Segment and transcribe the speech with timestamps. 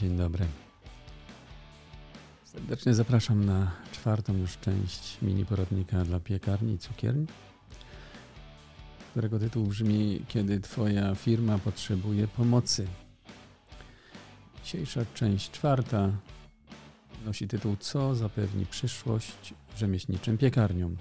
[0.00, 0.46] Dzień dobry.
[2.44, 7.26] Serdecznie zapraszam na czwartą już część mini poradnika dla piekarni i cukierni,
[9.10, 12.86] którego tytuł brzmi Kiedy Twoja firma potrzebuje pomocy.
[14.64, 16.10] Dzisiejsza część czwarta
[17.24, 20.96] nosi tytuł Co zapewni przyszłość rzemieślniczym piekarniom.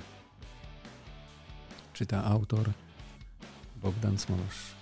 [1.93, 2.69] Czyta autor
[3.81, 4.75] Bogdan Smolosz.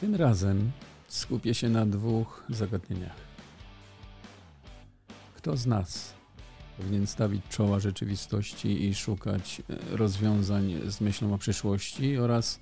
[0.00, 0.72] Tym razem
[1.16, 3.16] skupię się na dwóch zagadnieniach.
[5.36, 6.14] Kto z nas
[6.76, 12.60] powinien stawić czoła rzeczywistości i szukać e, rozwiązań z myślą o przyszłości oraz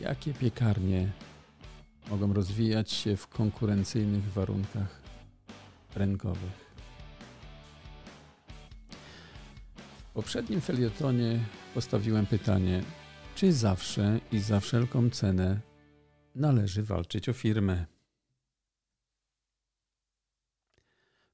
[0.00, 1.12] jakie piekarnie
[2.10, 5.00] mogą rozwijać się w konkurencyjnych warunkach
[5.94, 6.72] rynkowych.
[10.10, 11.38] W poprzednim felietonie
[11.74, 12.82] postawiłem pytanie,
[13.34, 15.71] czy zawsze i za wszelką cenę
[16.34, 17.86] należy walczyć o firmę.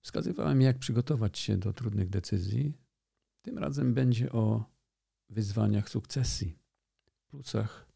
[0.01, 2.75] Wskazywałem, jak przygotować się do trudnych decyzji.
[3.43, 4.65] Tym razem będzie o
[5.29, 6.59] wyzwaniach sukcesji,
[7.29, 7.89] plusach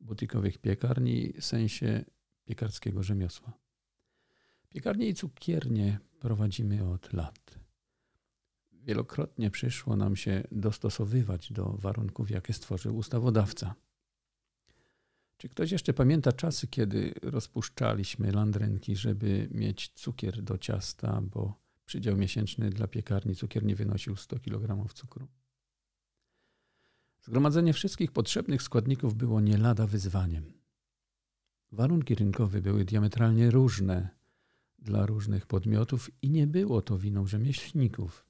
[0.00, 2.04] butikowych piekarni sensie
[2.44, 3.52] piekarskiego rzemiosła.
[4.68, 7.58] Piekarnie i cukiernie prowadzimy od lat.
[8.72, 13.74] Wielokrotnie przyszło nam się dostosowywać do warunków, jakie stworzył ustawodawca.
[15.36, 22.16] Czy ktoś jeszcze pamięta czasy, kiedy rozpuszczaliśmy landrynki, żeby mieć cukier do ciasta, bo przydział
[22.16, 25.28] miesięczny dla piekarni cukier nie wynosił 100 kg cukru?
[27.20, 30.52] Zgromadzenie wszystkich potrzebnych składników było nie lada wyzwaniem.
[31.72, 34.08] Warunki rynkowe były diametralnie różne
[34.78, 38.26] dla różnych podmiotów i nie było to winą rzemieślników.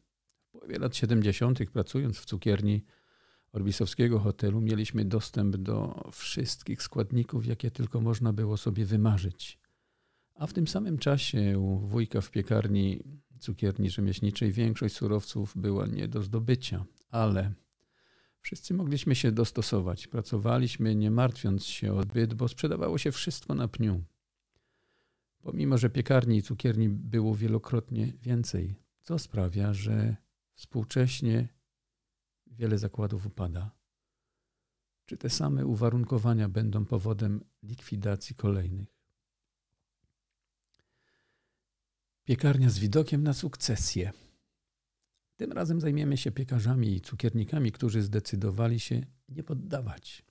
[0.48, 2.84] W połowie lat 70., pracując w cukierni,
[3.56, 9.58] Orbisowskiego hotelu mieliśmy dostęp do wszystkich składników, jakie tylko można było sobie wymarzyć.
[10.34, 13.02] A w tym samym czasie u wujka w piekarni
[13.40, 17.52] cukierni rzemieślniczej większość surowców była nie do zdobycia, ale
[18.40, 20.06] wszyscy mogliśmy się dostosować.
[20.06, 24.04] Pracowaliśmy nie martwiąc się o byt, bo sprzedawało się wszystko na pniu.
[25.42, 30.16] Pomimo, że piekarni i cukierni było wielokrotnie więcej, co sprawia, że
[30.54, 31.55] współcześnie
[32.58, 33.70] wiele zakładów upada?
[35.06, 38.96] Czy te same uwarunkowania będą powodem likwidacji kolejnych?
[42.24, 44.12] Piekarnia z widokiem na sukcesję.
[45.36, 50.24] Tym razem zajmiemy się piekarzami i cukiernikami, którzy zdecydowali się nie poddawać.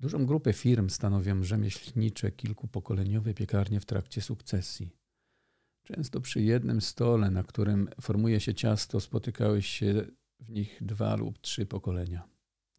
[0.00, 4.96] Dużą grupę firm stanowią rzemieślnicze, kilkupokoleniowe piekarnie w trakcie sukcesji.
[5.82, 10.06] Często przy jednym stole, na którym formuje się ciasto, spotykały się
[10.42, 12.28] w nich dwa lub trzy pokolenia.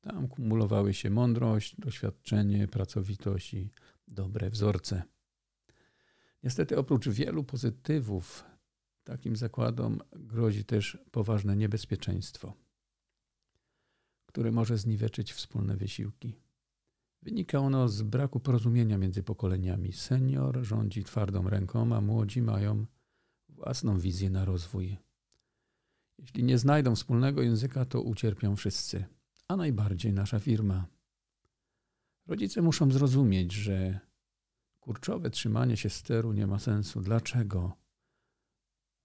[0.02, 3.70] Tam kumulowały się mądrość, doświadczenie, pracowitość i
[4.08, 5.04] dobre wzorce.
[6.44, 8.46] Niestety, oprócz wielu pozytywów,
[9.04, 12.54] takim zakładom grozi też poważne niebezpieczeństwo,
[14.26, 16.36] które może zniweczyć wspólne wysiłki.
[17.22, 19.94] Wynika ono z braku porozumienia między pokoleniami.
[19.94, 22.86] Senior rządzi twardą ręką, a młodzi mają
[23.50, 24.98] własną wizję na rozwój
[26.24, 29.06] jeśli nie znajdą wspólnego języka, to ucierpią wszyscy,
[29.48, 30.88] a najbardziej nasza firma.
[32.28, 34.00] Rodzice muszą zrozumieć, że
[34.80, 37.02] kurczowe trzymanie się steru nie ma sensu.
[37.02, 37.78] Dlaczego?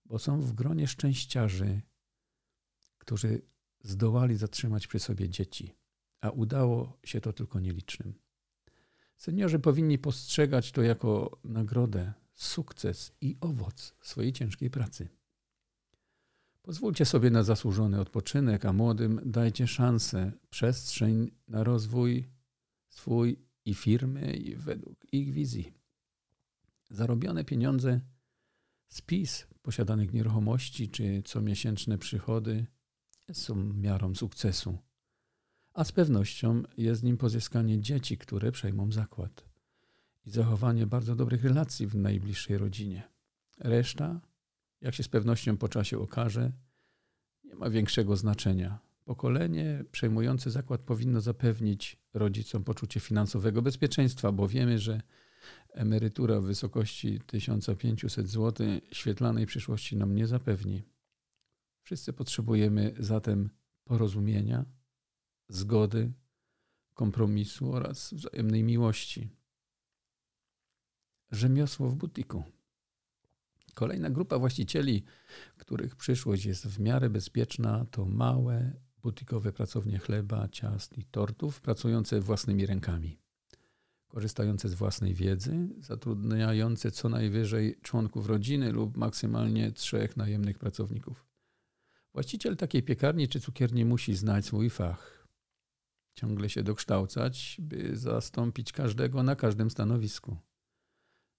[0.05, 1.83] Bo są w gronie szczęściarzy,
[2.99, 3.43] którzy
[3.81, 5.75] zdołali zatrzymać przy sobie dzieci,
[6.21, 8.15] a udało się to tylko nielicznym.
[9.17, 15.18] Seniorzy powinni postrzegać to jako nagrodę, sukces i owoc swojej ciężkiej pracy.
[16.69, 22.29] Pozwólcie sobie na zasłużony odpoczynek, a młodym dajcie szansę, przestrzeń na rozwój
[22.89, 25.73] swój i firmy i według ich wizji.
[26.91, 28.01] Zarobione pieniądze,
[28.89, 32.67] spis posiadanych nieruchomości czy comiesięczne przychody
[33.33, 34.79] są miarą sukcesu,
[35.75, 39.45] a z pewnością jest nim pozyskanie dzieci, które przejmą zakład
[40.27, 43.03] i zachowanie bardzo dobrych relacji w najbliższej rodzinie.
[43.59, 44.21] Reszta
[44.81, 46.53] jak się z pewnością po czasie okaże,
[47.45, 48.79] nie ma większego znaczenia.
[49.05, 55.03] Pokolenie przejmujące zakład powinno zapewnić rodzicom poczucie finansowego bezpieczeństwa, bo wiemy, że
[55.73, 60.83] emerytura w wysokości 1500 zł świetlanej przyszłości nam nie zapewni.
[61.83, 63.51] Wszyscy potrzebujemy zatem
[63.85, 64.65] porozumienia,
[65.49, 66.13] zgody,
[66.95, 69.29] kompromisu oraz wzajemnej miłości.
[71.31, 72.45] Rzemiosło w butiku.
[73.79, 75.05] Kolejna grupa właścicieli,
[75.57, 78.73] których przyszłość jest w miarę bezpieczna, to małe,
[79.03, 83.19] butikowe pracownie chleba, ciast i tortów, pracujące własnymi rękami.
[84.09, 91.27] korzystające z własnej wiedzy, zatrudniające co najwyżej członków rodziny lub maksymalnie trzech najemnych pracowników.
[92.13, 95.27] Właściciel takiej piekarni czy cukierni musi znać swój fach,
[96.15, 100.37] ciągle się dokształcać, by zastąpić każdego na każdym stanowisku.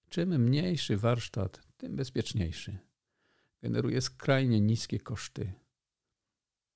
[0.10, 2.78] Czym mniejszy warsztat, tym bezpieczniejszy.
[3.62, 5.54] Generuje skrajnie niskie koszty.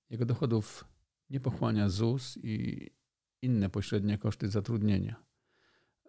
[0.10, 0.86] Jego dochodów
[1.30, 2.90] nie pochłania ZUS i
[3.42, 5.24] inne pośrednie koszty zatrudnienia.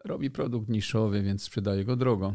[0.04, 2.34] Robi produkt niszowy, więc sprzedaje go drogo.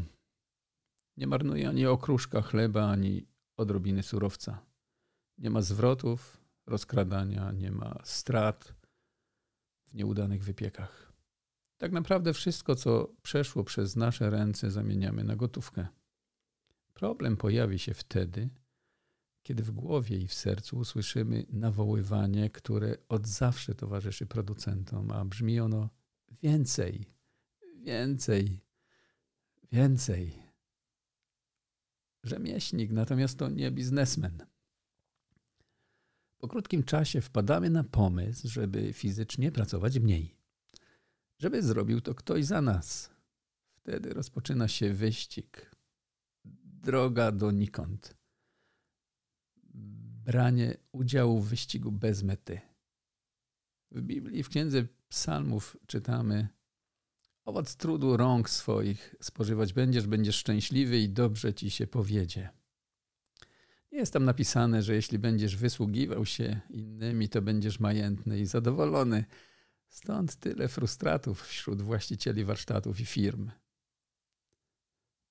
[1.17, 3.27] Nie marnuje ani okruszka chleba, ani
[3.57, 4.65] odrobiny surowca.
[5.37, 8.73] Nie ma zwrotów, rozkradania, nie ma strat
[9.87, 11.08] w nieudanych wypiekach.
[11.79, 15.87] Tak naprawdę wszystko, co przeszło przez nasze ręce, zamieniamy na gotówkę.
[16.93, 18.49] Problem pojawi się wtedy,
[19.43, 25.59] kiedy w głowie i w sercu usłyszymy nawoływanie, które od zawsze towarzyszy producentom, a brzmi
[25.59, 25.89] ono
[26.43, 27.05] więcej,
[27.75, 28.59] więcej,
[29.71, 30.43] więcej.
[32.23, 34.45] Rzemieślnik natomiast to nie biznesmen.
[36.37, 40.38] Po krótkim czasie wpadamy na pomysł, żeby fizycznie pracować mniej.
[41.39, 43.09] Żeby zrobił to ktoś za nas.
[43.75, 45.71] Wtedy rozpoczyna się wyścig.
[46.63, 48.17] Droga donikąd.
[50.25, 52.61] Branie udziału w wyścigu bez mety.
[53.91, 56.47] W Biblii, w Księdze Psalmów czytamy
[57.49, 62.49] Owoc trudu rąk swoich spożywać będziesz, będziesz szczęśliwy i dobrze ci się powiedzie.
[63.91, 69.25] Nie jest tam napisane, że jeśli będziesz wysługiwał się innymi, to będziesz majętny i zadowolony.
[69.89, 73.51] Stąd tyle frustratów wśród właścicieli warsztatów i firm.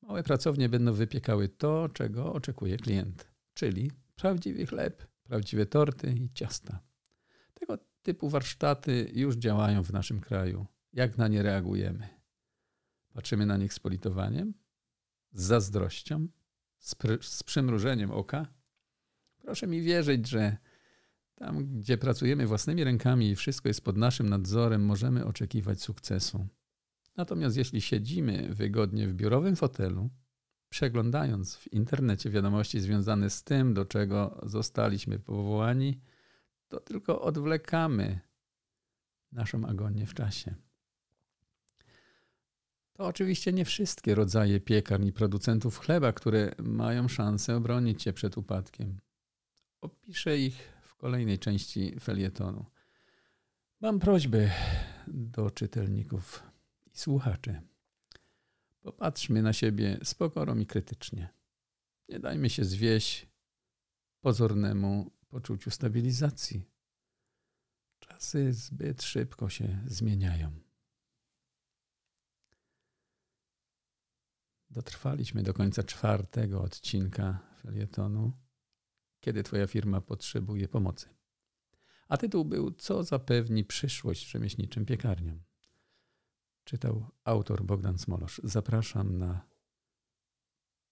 [0.03, 6.83] Małe pracownie będą wypiekały to, czego oczekuje klient, czyli prawdziwy chleb, prawdziwe torty i ciasta.
[7.55, 10.67] Tego typu warsztaty już działają w naszym kraju.
[10.93, 12.09] Jak na nie reagujemy?
[13.13, 14.55] Patrzymy na nich z politowaniem,
[15.33, 16.29] z zazdrością,
[16.79, 18.47] z, z przymrużeniem oka.
[19.39, 20.57] Proszę mi wierzyć, że
[21.39, 26.47] tam, gdzie pracujemy własnymi rękami i wszystko jest pod naszym nadzorem, możemy oczekiwać sukcesu.
[27.17, 30.11] Natomiast jeśli siedzimy wygodnie w biurowym fotelu,
[30.69, 36.01] przeglądając w internecie wiadomości związane z tym, do czego zostaliśmy powołani,
[36.69, 38.21] to tylko odwlekamy
[39.33, 40.55] naszą agonię w czasie.
[42.93, 48.39] To oczywiście nie wszystkie rodzaje piekarni i producentów chleba, które mają szansę obronić się przed
[48.39, 49.01] upadkiem.
[49.81, 52.67] Opiszę ich kolejnej części felietonu.
[53.81, 54.51] Mam prośbę
[55.07, 56.43] do czytelników
[56.87, 57.63] i słuchaczy.
[58.81, 61.29] Popatrzmy na siebie z pokorą i krytycznie.
[62.09, 63.27] Nie dajmy się zwieść
[64.21, 66.65] pozornemu poczuciu stabilizacji.
[67.99, 70.53] Czasy zbyt szybko się zmieniają.
[74.71, 78.33] Dotrwaliśmy do końca czwartego odcinka felietonu,
[79.29, 81.09] kiedy Twoja firma potrzebuje pomocy.
[82.09, 85.43] A tytuł był Co zapewni przyszłość rzemieślniczym piekarniom?
[86.65, 88.41] Czytał autor Bogdan Smolosz.
[88.45, 89.47] Zapraszam na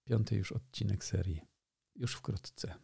[0.03, 1.41] piąty już odcinek serii.
[1.95, 2.75] Już wkrótce.